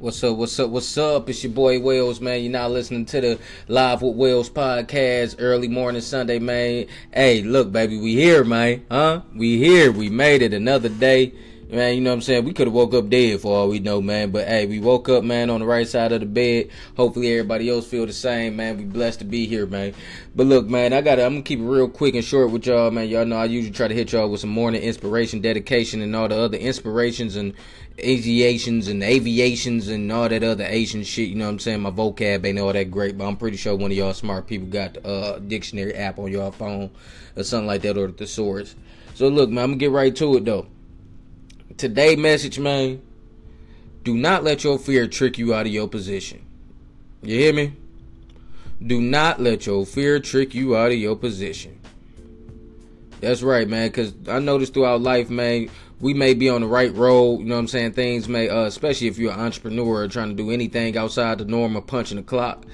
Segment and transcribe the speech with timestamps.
[0.00, 0.36] What's up?
[0.36, 0.70] What's up?
[0.70, 1.28] What's up?
[1.28, 2.40] It's your boy Wells, man.
[2.40, 6.86] You're now listening to the Live with Wells podcast, early morning Sunday, man.
[7.12, 8.86] Hey, look, baby, we here, man.
[8.88, 9.22] Huh?
[9.34, 9.90] We here.
[9.90, 11.32] We made it another day.
[11.70, 12.46] Man, you know what I'm saying?
[12.46, 14.30] We could have woke up dead for all we know, man.
[14.30, 16.70] But hey, we woke up, man, on the right side of the bed.
[16.96, 18.78] Hopefully everybody else feel the same, man.
[18.78, 19.92] We blessed to be here, man.
[20.34, 22.90] But look, man, I gotta I'm gonna keep it real quick and short with y'all,
[22.90, 23.10] man.
[23.10, 26.26] Y'all know I usually try to hit y'all with some morning inspiration, dedication, and all
[26.26, 27.52] the other inspirations and
[27.98, 31.28] aviations and aviations and all that other Asian shit.
[31.28, 31.82] You know what I'm saying?
[31.82, 34.68] My vocab ain't all that great, but I'm pretty sure one of y'all smart people
[34.68, 36.88] got the uh, dictionary app on y'all phone
[37.36, 38.74] or something like that or the thesaurus.
[39.16, 40.66] So look, man, I'm gonna get right to it though
[41.78, 43.00] today message, man,
[44.02, 46.44] do not let your fear trick you out of your position.
[47.22, 47.72] You hear me?
[48.84, 51.80] Do not let your fear trick you out of your position.
[53.20, 56.94] That's right, man, because I noticed throughout life, man, we may be on the right
[56.94, 57.92] road, you know what I'm saying?
[57.92, 61.44] Things may, uh, especially if you're an entrepreneur or trying to do anything outside the
[61.44, 62.64] norm of punching the clock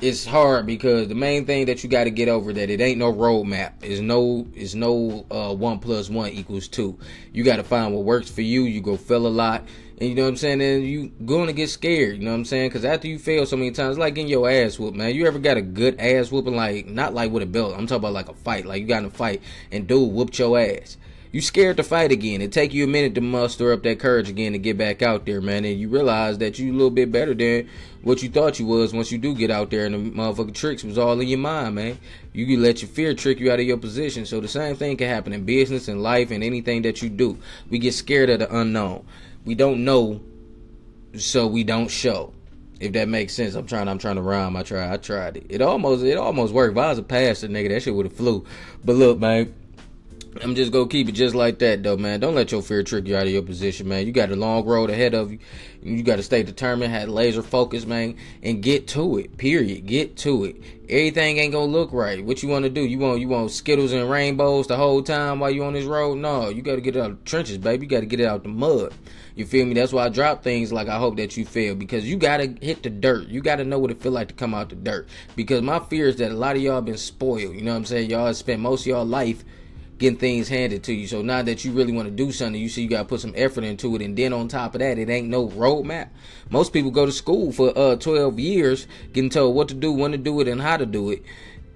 [0.00, 2.98] it's hard because the main thing that you got to get over that it ain't
[2.98, 3.82] no roadmap.
[3.82, 6.98] Is no is no uh, one plus one equals two.
[7.32, 8.64] You got to find what works for you.
[8.64, 9.64] You go fail a lot,
[9.98, 10.60] and you know what I'm saying.
[10.60, 12.18] And you to get scared.
[12.18, 12.68] You know what I'm saying?
[12.68, 15.14] Because after you fail so many times, like getting your ass whooped, man.
[15.14, 16.56] You ever got a good ass whooping?
[16.56, 17.74] Like not like with a belt.
[17.76, 18.66] I'm talking about like a fight.
[18.66, 20.98] Like you got in a fight and dude whooped your ass
[21.36, 22.40] you scared to fight again.
[22.40, 25.26] It take you a minute to muster up that courage again to get back out
[25.26, 25.66] there, man.
[25.66, 27.68] And you realize that you a little bit better than
[28.02, 30.82] what you thought you was once you do get out there and the motherfucking tricks
[30.82, 31.98] was all in your mind, man.
[32.32, 34.24] You can let your fear trick you out of your position.
[34.24, 37.38] So the same thing can happen in business and life and anything that you do.
[37.68, 39.04] We get scared of the unknown.
[39.44, 40.22] We don't know,
[41.18, 42.32] so we don't show.
[42.80, 43.88] If that makes sense, I'm trying.
[43.88, 44.56] I'm trying to rhyme.
[44.56, 44.90] I try.
[44.90, 45.46] I tried it.
[45.50, 46.02] It almost.
[46.02, 46.72] It almost worked.
[46.72, 48.46] If I was a pastor, nigga, that shit would have flew.
[48.84, 49.54] But look, man
[50.42, 52.20] I'm just gonna keep it just like that though, man.
[52.20, 54.06] Don't let your fear trick you out of your position, man.
[54.06, 55.38] You got a long road ahead of you.
[55.82, 59.36] You got to stay determined, have laser focus, man, and get to it.
[59.38, 59.86] Period.
[59.86, 60.56] Get to it.
[60.88, 62.22] Everything ain't gonna look right.
[62.24, 62.82] What you want to do?
[62.82, 66.18] You want you want skittles and rainbows the whole time while you on this road?
[66.18, 67.86] No, you got to get out of the trenches, baby.
[67.86, 68.92] You got to get it out the mud.
[69.36, 69.74] You feel me?
[69.74, 72.82] That's why I drop things like I hope that you feel because you gotta hit
[72.82, 73.28] the dirt.
[73.28, 75.08] You gotta know what it feel like to come out the dirt.
[75.36, 77.54] Because my fear is that a lot of y'all been spoiled.
[77.54, 78.08] You know what I'm saying?
[78.08, 79.44] Y'all spent most of y'all life
[79.98, 81.06] getting things handed to you.
[81.06, 83.20] So now that you really want to do something, you see you got to put
[83.20, 84.02] some effort into it.
[84.02, 86.08] And then on top of that, it ain't no roadmap.
[86.50, 90.12] Most people go to school for uh 12 years getting told what to do, when
[90.12, 91.22] to do it, and how to do it.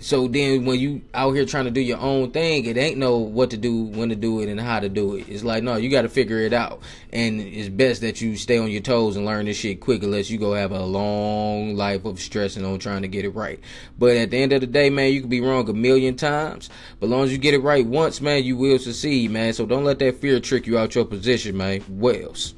[0.00, 3.18] So then when you out here trying to do your own thing, it ain't know
[3.18, 5.28] what to do, when to do it, and how to do it.
[5.28, 6.80] It's like, no, you got to figure it out.
[7.12, 10.30] And it's best that you stay on your toes and learn this shit quick unless
[10.30, 13.58] you go have a long life of stressing on trying to get it right.
[13.98, 16.70] But at the end of the day, man, you could be wrong a million times.
[17.00, 19.52] But as long as you get it right once, man, you will succeed, man.
[19.52, 21.82] So don't let that fear trick you out your position, man.
[21.88, 22.54] Wells.